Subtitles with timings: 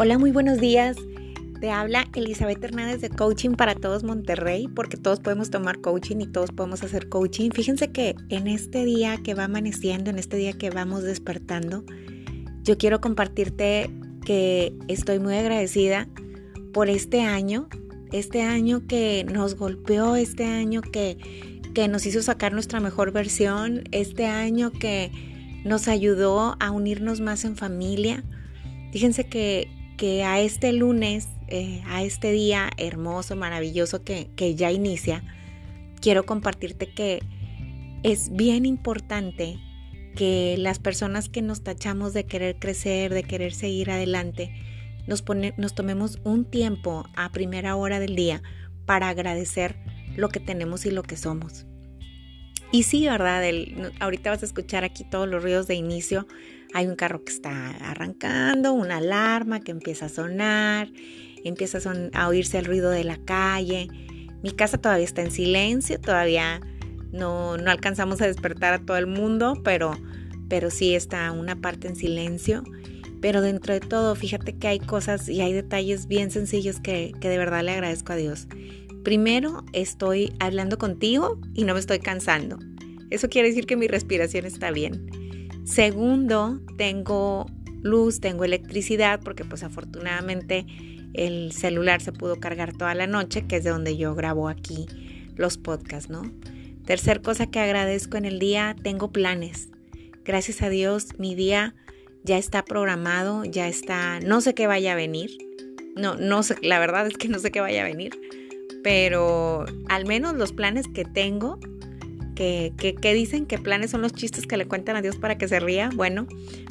[0.00, 0.96] Hola, muy buenos días.
[1.60, 6.28] Te habla Elizabeth Hernández de Coaching para Todos Monterrey, porque todos podemos tomar coaching y
[6.28, 7.50] todos podemos hacer coaching.
[7.50, 11.82] Fíjense que en este día que va amaneciendo, en este día que vamos despertando,
[12.62, 13.90] yo quiero compartirte
[14.24, 16.06] que estoy muy agradecida
[16.72, 17.68] por este año,
[18.12, 21.18] este año que nos golpeó, este año que,
[21.74, 25.10] que nos hizo sacar nuestra mejor versión, este año que
[25.64, 28.22] nos ayudó a unirnos más en familia.
[28.92, 34.70] Fíjense que que a este lunes, eh, a este día hermoso, maravilloso que, que ya
[34.70, 35.22] inicia,
[36.00, 37.20] quiero compartirte que
[38.02, 39.58] es bien importante
[40.14, 44.52] que las personas que nos tachamos de querer crecer, de querer seguir adelante,
[45.06, 48.42] nos, pone, nos tomemos un tiempo a primera hora del día
[48.86, 49.76] para agradecer
[50.16, 51.66] lo que tenemos y lo que somos.
[52.70, 53.42] Y sí, ¿verdad?
[53.98, 56.26] ahorita vas a escuchar aquí todos los ruidos de inicio
[56.74, 60.90] hay un carro que está arrancando, una alarma que empieza a sonar,
[61.44, 61.78] empieza
[62.12, 63.88] a, oírse el ruido de la calle.
[64.42, 66.60] Mi casa todavía está en silencio, todavía
[67.12, 69.92] no, no alcanzamos a despertar a todo el mundo, pero,
[70.48, 72.62] pero sí está una parte en silencio.
[73.20, 77.28] Pero dentro de todo, fíjate que hay cosas y hay detalles bien sencillos que, que
[77.28, 78.46] de verdad le agradezco a Dios.
[79.02, 82.58] Primero, estoy hablando contigo y no me estoy cansando.
[83.10, 85.17] Eso quiere decir que mi respiración está bien.
[85.68, 87.44] Segundo, tengo
[87.82, 90.64] luz, tengo electricidad, porque pues afortunadamente
[91.12, 94.86] el celular se pudo cargar toda la noche, que es de donde yo grabo aquí
[95.36, 96.22] los podcasts, ¿no?
[96.86, 99.68] Tercer cosa que agradezco en el día, tengo planes.
[100.24, 101.74] Gracias a Dios, mi día
[102.24, 105.36] ya está programado, ya está, no sé qué vaya a venir.
[105.96, 108.18] No, no sé, la verdad es que no sé qué vaya a venir,
[108.82, 111.60] pero al menos los planes que tengo
[112.38, 115.58] que, dicen que planes son los chistes que le cuentan a Dios para que se
[115.58, 116.26] ría, bueno,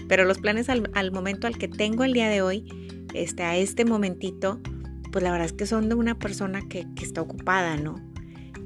[0.07, 2.65] pero los planes al, momento al que tengo el día de hoy,
[3.13, 4.61] este, a este momentito,
[5.11, 7.95] pues la verdad es que son de una persona que, que está ocupada, ¿no?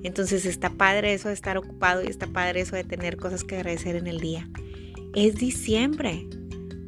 [0.03, 3.55] Entonces está padre eso de estar ocupado y está padre eso de tener cosas que
[3.55, 4.47] agradecer en el día.
[5.15, 6.27] Es diciembre,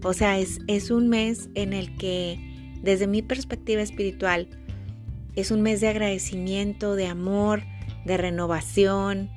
[0.03, 2.37] o sea, es, es un mes en el que
[2.81, 4.47] desde mi perspectiva espiritual
[5.35, 7.63] es un mes de agradecimiento, de amor,
[8.05, 9.31] de renovación,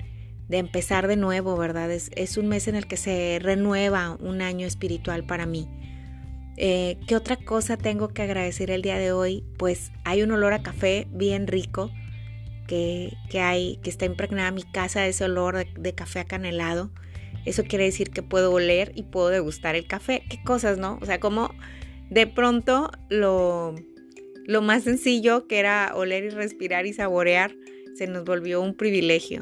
[0.48, 1.90] de empezar de nuevo, ¿verdad?
[1.90, 5.68] Es, un mes en el que se renueva un año espiritual para mí.
[6.56, 9.44] Eh, ¿Qué otra cosa tengo que agradecer el día de hoy?
[9.58, 11.90] Pues hay un olor a café bien rico
[12.66, 16.90] que, hay, que está impregnada mi casa, ese olor de, de, café acanelado.
[17.44, 20.22] Eso quiere decir que puedo oler y puedo degustar el café.
[20.28, 20.98] ¿Qué cosas, no?
[21.00, 21.50] O sea, como
[22.10, 23.74] de pronto lo,
[24.46, 27.54] lo más sencillo que era oler y respirar y saborear
[27.96, 29.40] se nos volvió un privilegio.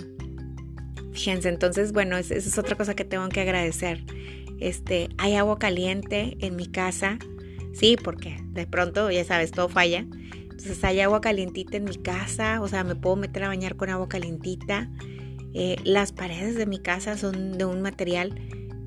[1.14, 4.04] Fíjense, entonces, bueno, esa es otra cosa que tengo que agradecer.
[4.60, 7.18] Este, hay agua caliente en mi casa,
[7.72, 10.06] sí, porque de pronto, ya sabes, todo falla.
[10.40, 13.90] Entonces hay agua calientita en mi casa, o sea, me puedo meter a bañar con
[13.90, 14.90] agua calientita.
[15.52, 18.34] Eh, las paredes de mi casa son de un material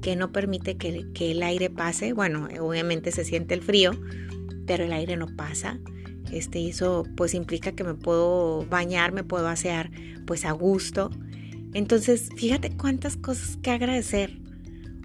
[0.01, 2.13] que no permite que, el aire pase.
[2.13, 3.91] Bueno, obviamente se siente el frío,
[4.65, 5.79] pero el aire no pasa.
[6.31, 9.91] Este, eso pues implica que me puedo bañar, me puedo asear
[10.25, 11.09] pues a gusto.
[11.77, 14.39] Entonces, fíjate cuántas cosas que agradecer.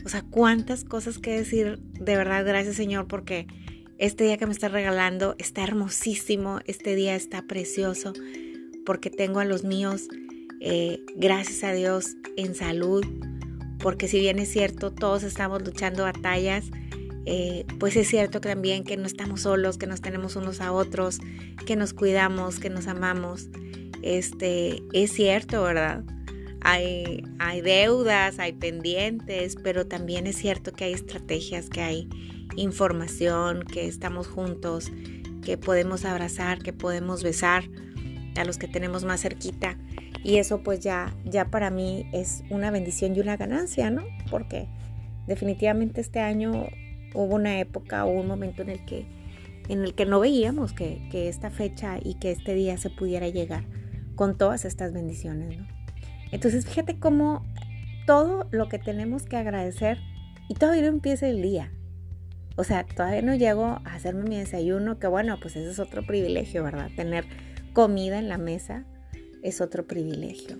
[0.07, 1.79] O sea, cuántas cosas que decir.
[2.01, 3.47] De verdad, gracias Señor, porque
[3.99, 6.61] este día que me estás regalando está hermosísimo.
[6.65, 8.15] Este día está precioso.
[8.87, 10.09] Porque tengo a los míos,
[10.63, 13.05] eh, gracias a Dios, en salud.
[13.79, 16.71] Porque si bien es cierto, todos estamos luchando batallas.
[17.27, 21.19] Eh, pues es cierto también que no estamos solos, que nos tenemos unos a otros,
[21.67, 23.51] que nos cuidamos, que nos amamos.
[24.01, 26.03] Este, es cierto, ¿verdad?
[26.65, 32.09] Hay, deudas, hay pendientes, pero también es cierto que hay estrategias, que hay
[32.57, 34.93] información, que estamos juntos,
[35.45, 37.65] que podemos abrazar, que podemos besar
[38.37, 39.77] a los que tenemos más cerquita.
[40.23, 44.05] Y eso pues ya, ya para mí es una bendición y una ganancia, ¿no?
[44.31, 44.69] Porque
[45.27, 46.69] definitivamente este año
[47.15, 49.07] hubo una época, hubo un momento en el que,
[49.69, 53.29] en el que no veíamos que, que esta fecha y que este día se pudiera
[53.29, 53.65] llegar
[54.15, 55.82] con todas estas bendiciones, ¿no?
[56.33, 57.47] Entonces fíjate cómo
[58.07, 59.99] todo lo que tenemos que agradecer
[60.49, 61.71] y todavía no empieza el día.
[62.57, 66.05] O sea, todavía no llego a hacerme mi desayuno, que bueno, pues eso es otro
[66.05, 66.91] privilegio, ¿verdad?
[66.97, 67.25] Tener
[67.73, 68.85] comida en la mesa
[69.43, 70.59] es otro privilegio.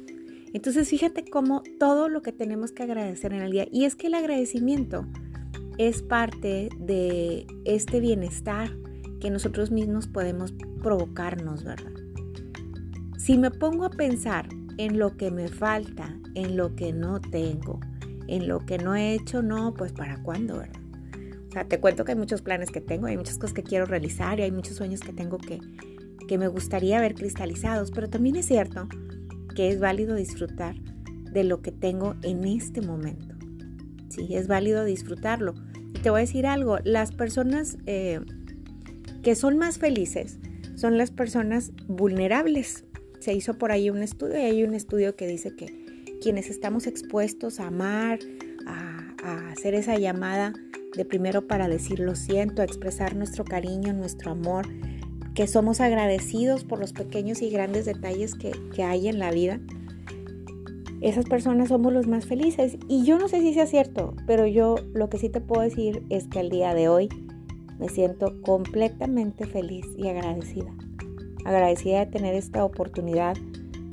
[0.55, 4.07] Entonces fíjate cómo todo lo que tenemos que agradecer en el día, y es que
[4.07, 5.07] el agradecimiento
[5.79, 8.71] es parte de este bienestar
[9.21, 11.93] que nosotros mismos podemos provocarnos, ¿verdad?
[13.19, 14.49] Si me pongo a pensar
[14.79, 17.81] en lo que me falta, en lo que no tengo,
[18.29, 20.81] en lo que no he hecho, no, pues para cuándo, ¿verdad?
[21.49, 23.85] O sea, te cuento que hay muchos planes que tengo, hay muchas cosas que quiero
[23.85, 25.61] realizar y hay muchos sueños que tengo que,
[26.27, 28.89] que me gustaría ver cristalizados, pero también es cierto
[29.55, 30.77] que es válido disfrutar
[31.33, 33.35] de lo que tengo en este momento.
[34.09, 35.55] Sí, es válido disfrutarlo.
[35.95, 38.21] Y te voy a decir algo, las personas eh,
[39.23, 40.39] que son más felices
[40.75, 42.85] son las personas vulnerables.
[43.23, 46.89] Se hizo por ahí un estudio y hay un estudio que dice que quienes estamos
[46.89, 48.19] expuestos a amar,
[48.67, 50.53] a, a hacer esa llamada
[50.97, 54.67] de primero para decir lo siento, a expresar nuestro cariño, nuestro amor,
[55.35, 59.61] que somos agradecidos por los pequeños y grandes detalles que, hay en la vida,
[61.01, 62.77] esas personas somos los más felices.
[62.89, 66.03] Y yo no sé si sea cierto, pero yo lo que sí te puedo decir
[66.11, 67.09] es que al día de hoy
[67.79, 70.75] me siento completamente feliz y agradecida.
[71.45, 73.37] Agradecida de tener esta oportunidad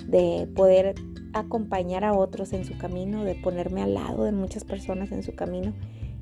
[0.08, 0.96] de poder
[1.34, 5.36] acompañar a otros en su camino, de ponerme al lado de muchas personas en su
[5.36, 5.74] camino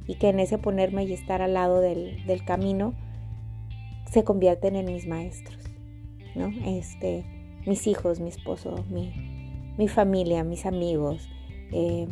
[0.05, 2.93] y que en ese ponerme y estar al lado del, del camino
[4.11, 5.59] se convierten en mis maestros,
[6.35, 6.47] ¿no?
[6.65, 7.25] Este,
[7.65, 9.13] mis hijos, mi esposo, mi,
[9.77, 11.27] mi familia, mis amigos,
[11.71, 12.07] eh,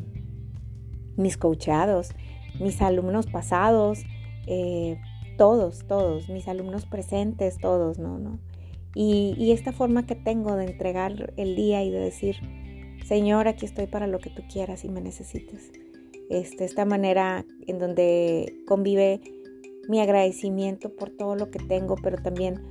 [1.15, 2.11] mis coachados,
[2.59, 4.03] mis alumnos pasados,
[4.47, 4.99] eh,
[5.37, 8.19] todos, todos, mis alumnos presentes, todos, ¿no?
[8.19, 8.39] ¿no?
[8.95, 12.37] Y, esta forma que tengo de entregar el día y de decir,
[13.05, 15.71] Señor, aquí estoy para lo que tú quieras y me necesites.
[16.29, 19.19] Este, esta manera en donde convive
[19.89, 22.61] mi agradecimiento por todo lo que tengo, pero también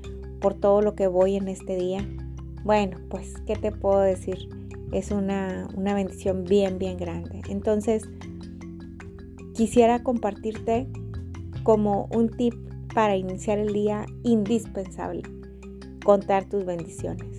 [0.41, 2.09] por todo lo que voy en este día.
[2.65, 4.49] Bueno, pues, ¿qué te puedo decir?
[4.93, 7.43] Es una, una bendición bien, bien grande.
[7.50, 8.09] Entonces,
[9.55, 10.88] quisiera compartirte
[11.65, 12.55] como un tip
[12.94, 15.23] para iniciar el día indispensable.
[16.05, 17.39] Contar tus bendiciones.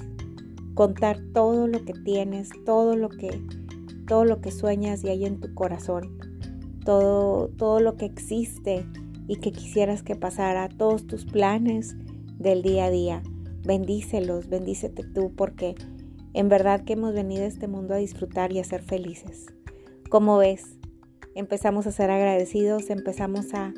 [0.73, 3.39] Contar todo lo que tienes, todo lo que,
[4.07, 6.17] todo lo que sueñas y hay en tu corazón.
[6.83, 8.83] Todo, todo lo que existe
[9.27, 11.95] y que quisieras que pasara todos tus planes
[12.39, 13.23] del día a día.
[13.63, 15.75] Bendícelos, bendícete tú, porque
[16.33, 19.45] en verdad que hemos venido a este mundo a disfrutar y a ser felices.
[20.09, 20.77] Como ves,
[21.35, 23.73] empezamos a ser agradecidos, empezamos a,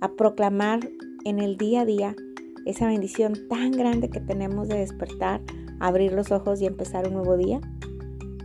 [0.00, 0.80] a proclamar
[1.24, 2.16] en el día a día
[2.64, 5.40] esa bendición tan grande que tenemos de despertar,
[5.80, 7.60] abrir los ojos y empezar un nuevo día.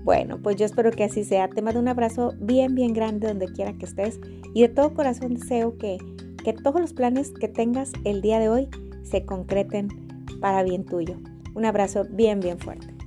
[0.03, 1.49] Bueno, pues yo espero que así sea.
[1.49, 4.19] Te mando un abrazo bien, bien grande donde quiera que estés
[4.53, 5.97] y de todo corazón deseo que
[6.43, 8.69] que todos los planes que tengas el día de hoy
[9.03, 9.89] se concreten
[10.39, 11.17] para bien tuyo.
[11.53, 12.98] Un abrazo bien, bien fuerte.